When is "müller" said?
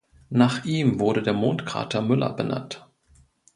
2.01-2.33